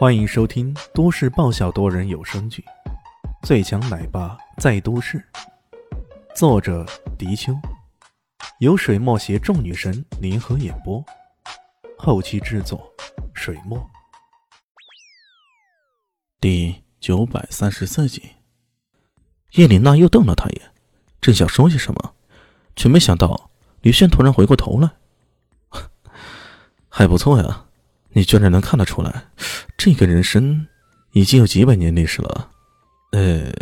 [0.00, 2.64] 欢迎收听都市爆笑多人有声剧
[3.46, 5.18] 《最强奶爸在都市》，
[6.34, 6.86] 作者：
[7.18, 7.52] 迪秋，
[8.60, 11.04] 由水墨携众女神联合演播，
[11.98, 12.90] 后期制作：
[13.34, 13.78] 水墨。
[16.40, 18.22] 第九百三十四集，
[19.52, 20.72] 叶琳娜又瞪了他一眼，
[21.20, 22.14] 正想说些什么，
[22.74, 23.50] 却没想到
[23.82, 24.92] 李炫突然回过头来，
[26.88, 27.66] 还不错呀。
[28.12, 29.30] 你居然能看得出来，
[29.78, 30.66] 这个人参
[31.12, 32.50] 已经有几百年历史了。
[33.12, 33.52] 呃，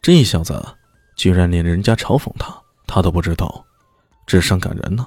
[0.00, 0.64] 这小子
[1.16, 3.66] 居然连人家嘲讽他，他都不知道，
[4.26, 5.06] 智商感人呢。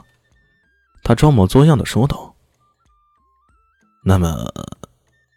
[1.02, 2.36] 他装模作样的说道
[4.06, 4.48] ：“那么，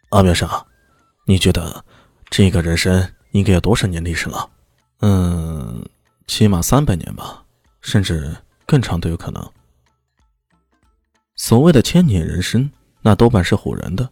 [0.09, 0.67] 阿苗少，
[1.25, 1.83] 你觉得
[2.29, 4.47] 这个人参应该有多少年历史了？
[4.99, 5.83] 嗯，
[6.27, 7.43] 起码三百年吧，
[7.81, 8.35] 甚至
[8.67, 9.51] 更长都有可能。
[11.35, 12.71] 所谓的千年人参。”
[13.03, 14.09] 那多半是唬人的，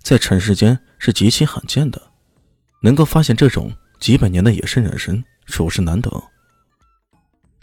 [0.00, 2.00] 在尘世间是极其罕见的，
[2.80, 6.10] 能够发现这种几百年的野生人参，属实难得。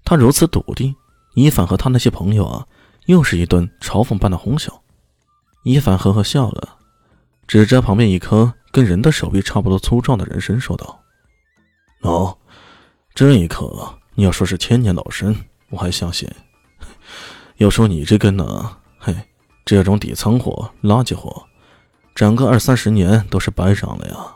[0.04, 0.94] 他如此笃定，
[1.34, 2.68] 伊凡和他那些朋友啊，
[3.06, 4.84] 又是一顿嘲讽般的哄笑。
[5.64, 6.78] 伊凡呵呵笑了，
[7.48, 11.02] 指着旁边一颗跟人的手臂差不多粗壮的人参说道
[12.02, 12.38] ：“哦，
[13.14, 15.36] 这一颗你要说是千年老参，
[15.70, 16.30] 我还相信；
[17.58, 18.78] 要说你这根呢，”
[19.78, 21.46] 这种底层货、垃圾货，
[22.16, 24.36] 整个二三十年都是白长了呀。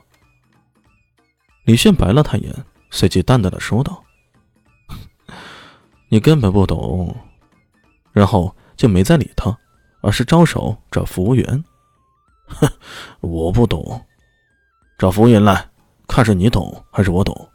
[1.65, 4.03] 李炫白了他一眼，随即淡淡的说道
[6.09, 7.15] ：“你根本不懂。”
[8.13, 9.57] 然后就没再理他，
[10.01, 11.63] 而是招手找服务员
[12.45, 12.69] ：“哼，
[13.21, 14.05] 我不懂，
[14.99, 15.67] 找服务员来，
[16.07, 17.49] 看是你懂还是我懂。”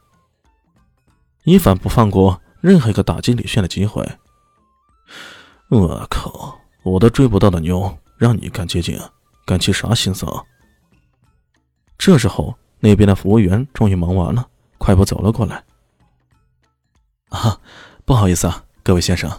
[1.44, 4.04] 一凡不放过任何一个打击李炫的机会。
[5.68, 6.57] 我靠！
[6.82, 8.98] 我都追不到的妞，让你敢接近，
[9.44, 10.42] 敢起啥心思啊？
[11.98, 14.48] 这时候，那边的服务员终于忙完了，
[14.78, 15.64] 快步走了过来。
[17.28, 17.60] 啊，
[18.04, 19.30] 不好意思啊，各位先生，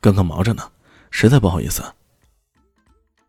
[0.00, 0.70] 刚刚忙着呢，
[1.10, 1.82] 实在不好意思。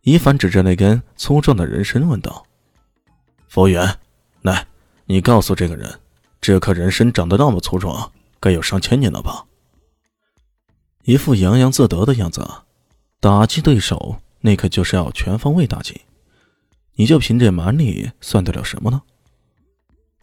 [0.02, 2.46] 一凡指着那根粗壮的人参问道
[3.48, 4.00] ：“服务员，
[4.42, 4.66] 来，
[5.06, 6.00] 你告诉这个人，
[6.42, 9.46] 这棵人参长得那么粗壮，该有上千年了吧？”
[11.04, 12.46] 一副洋洋自得的样子。
[13.22, 16.02] 打击对手，那可就是要全方位打击。
[16.96, 19.02] 你就凭这蛮力，算得了什么呢？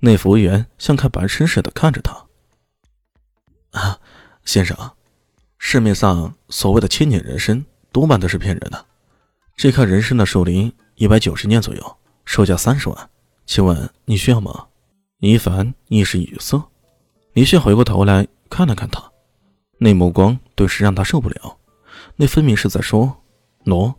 [0.01, 2.27] 那服务员像看白痴似的看着他。
[3.73, 3.99] 啊，
[4.45, 4.93] 先生，
[5.59, 8.87] 市面上所谓的千年人参多半都是骗人的。
[9.57, 13.11] 这棵人参的树龄一百九十年左右，售价三十万，
[13.45, 14.67] 请问你需要吗？
[15.21, 16.63] 一凡一时语塞，
[17.35, 19.03] 李炫回过头来看了看他，
[19.79, 21.56] 那目光顿时让他受不了。
[22.15, 23.23] 那分明是在说
[23.67, 23.93] ：“喏，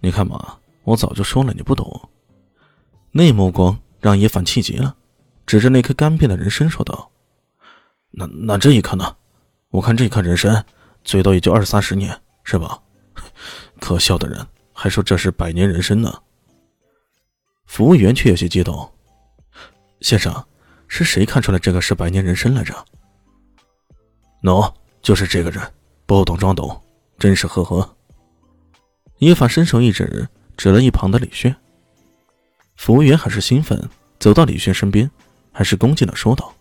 [0.00, 2.08] 你看嘛，我早就说了，你不懂。”
[3.12, 4.96] 那目光让叶凡气极了，
[5.44, 7.10] 指着那颗干瘪的人参说道
[8.10, 9.16] ：“那那这一颗呢？
[9.68, 10.64] 我看这一颗人参
[11.04, 12.80] 最多也就二三十年，是吧？
[13.78, 16.22] 可笑的人还说这是百年人参呢。”
[17.66, 18.90] 服务员却有些激动
[20.00, 20.44] ：“先生，
[20.88, 22.74] 是谁看出来这个是百年人参来着
[24.42, 25.62] ？”“喏，就是这个人，
[26.06, 26.78] 不懂装懂。”
[27.22, 27.96] 真是呵呵。
[29.18, 31.54] 叶凡伸手一指，指了一旁的李炫。
[32.74, 33.88] 服务员很是兴奋，
[34.18, 35.08] 走到李炫身边，
[35.52, 36.52] 还是恭敬的说道：“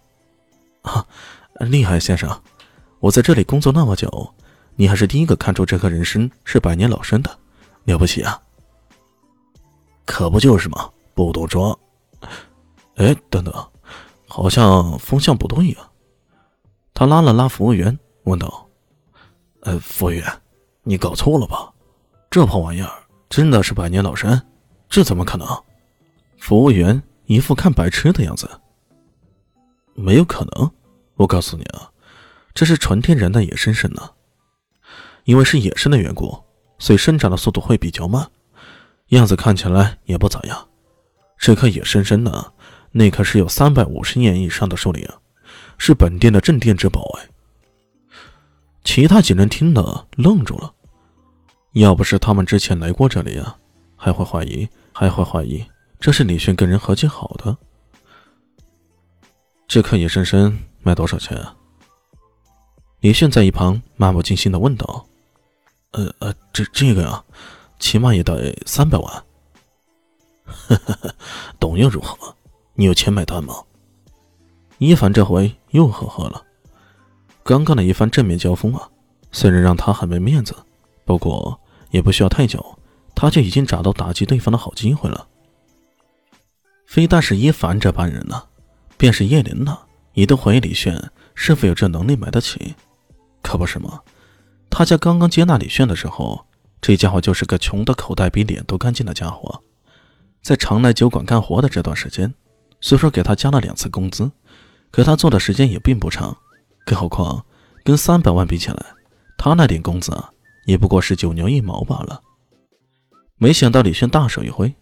[0.84, 1.04] 啊，
[1.62, 2.30] 厉害先生！
[3.00, 4.32] 我在这里工作那么久，
[4.76, 7.40] 你还是第一个看出这棵人参是百年老参的，
[7.86, 8.40] 了不起啊！”
[10.06, 11.76] 可不就是嘛，不懂装。
[12.98, 13.52] 哎，等等，
[14.28, 15.90] 好像风向不对呀。
[16.94, 18.70] 他拉了拉服务员，问道
[19.62, 20.24] ：“呃，服务员。”
[20.84, 21.72] 你搞错了吧？
[22.30, 22.92] 这破玩意儿
[23.30, 24.42] 真的是百年老参？
[24.90, 25.48] 这怎么可能？
[26.40, 28.50] 服务员一副看白痴的样子。
[29.94, 30.72] 没有可能，
[31.16, 31.92] 我告诉你啊，
[32.54, 34.10] 这是纯天然的野生参呢。
[35.26, 36.44] 因为是野生的缘故，
[36.80, 38.28] 所以生长的速度会比较慢，
[39.10, 40.68] 样子看起来也不咋样。
[41.38, 42.54] 这棵野生参呢，
[42.92, 45.08] 那可是有三百五十年以上的寿龄，
[45.78, 47.30] 是本店的镇店之宝哎。
[48.84, 50.74] 其他几人听了愣住了，
[51.74, 53.56] 要不是他们之前来过这里啊，
[53.96, 55.64] 还会怀疑，还会怀疑
[56.00, 57.56] 这是李迅跟人合计好的。
[59.68, 61.56] 这颗野生参卖多少钱啊？
[63.00, 65.06] 李迅在一旁漫不经心的问道
[65.92, 67.24] ：“呃呃，这这个呀，
[67.80, 69.24] 起码也得三百万。”
[70.44, 71.16] 呵呵呵，
[71.60, 72.36] 懂又如何？
[72.74, 73.56] 你有钱买单吗？
[74.80, 76.44] 一凡这回又呵呵了。
[77.44, 78.90] 刚刚的一番正面交锋啊，
[79.32, 80.56] 虽然让他很没面子，
[81.06, 81.60] 不过
[81.90, 82.78] 也不需要太久，
[83.16, 85.28] 他就已经找到打击对方的好机会了。
[86.86, 88.44] 非但是伊凡这般人呢，
[88.98, 89.78] 便是叶林呢，
[90.14, 92.76] 也都怀疑李炫是否有这能力买得起。
[93.42, 94.02] 可不是吗？
[94.70, 96.46] 他家刚刚接纳李炫的时候，
[96.80, 99.64] 这家伙就是个穷的口袋比脸都干净的家伙。
[100.42, 102.34] 在常来酒馆干活的这段时间，
[102.82, 104.32] 虽说给他加了两次工资，
[104.92, 106.38] 可他做的时间也并不长。
[106.92, 107.46] 更何况
[107.86, 108.86] 跟三百万比起来，
[109.38, 110.30] 他那点工资啊，
[110.66, 112.22] 也不过是九牛一毛罢了。
[113.38, 114.76] 没想到李轩大手一挥，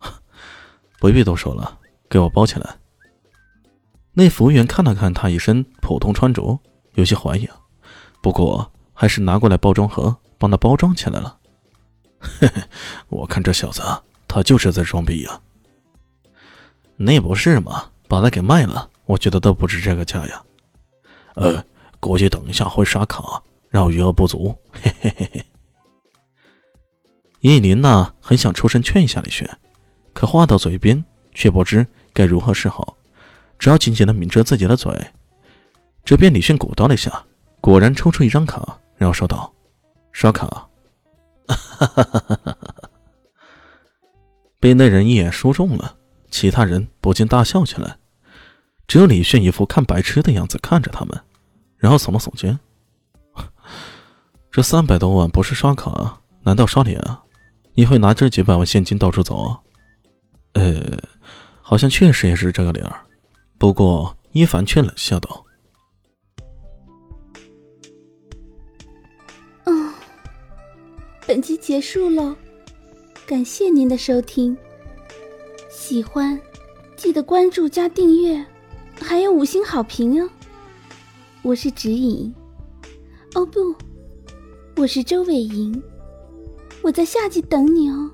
[0.98, 2.76] 不必多说了，给我包起来。
[4.14, 6.58] 那服务员看了看他一身普通穿着，
[6.94, 7.46] 有些怀疑，
[8.22, 11.36] 不过还是拿过来包装盒，帮他包装起来了。
[12.20, 12.62] 嘿嘿，
[13.10, 13.82] 我看这小子。
[14.26, 15.42] 他就是在装逼呀！
[16.96, 17.90] 那不是吗？
[18.08, 20.42] 把他给卖了，我觉得都不值这个价呀。
[21.34, 21.64] 呃，
[22.00, 24.54] 估计等一下会刷卡，让余额不足。
[24.72, 25.44] 嘿嘿嘿嘿。
[27.40, 29.48] 叶林呢，很想出声劝一下李轩，
[30.12, 31.04] 可话到嘴边，
[31.34, 32.96] 却不知该如何是好，
[33.58, 34.92] 只好紧紧的抿着自己的嘴。
[36.04, 37.24] 这边李轩鼓捣了一下，
[37.60, 39.52] 果然抽出一张卡，然后说道
[40.12, 40.46] ：“刷卡。”
[41.46, 42.76] 哈哈哈哈哈哈。
[44.60, 45.96] 被那人一眼说中了，
[46.30, 47.98] 其他人不禁大笑起来，
[48.86, 51.20] 只有李炫一副看白痴的样子看着他们，
[51.76, 52.58] 然后耸了耸肩
[54.50, 57.22] ：“这三百多万不是刷卡，难道刷脸啊？
[57.74, 59.60] 你会拿这几百万现金到处走啊？”
[60.54, 60.98] 呃，
[61.60, 63.00] 好像确实也是这个理儿。
[63.58, 65.44] 不过伊凡却冷笑道
[69.64, 69.92] ：“嗯，
[71.26, 72.36] 本集结束了。”
[73.26, 74.54] 感谢您的收听，
[75.70, 76.38] 喜欢
[76.94, 78.44] 记得关注加订阅，
[79.00, 80.28] 还有五星好评哦。
[81.42, 82.34] 我是指引，
[83.34, 83.74] 哦不，
[84.76, 85.82] 我是周伟莹，
[86.82, 88.10] 我在下集等你哦。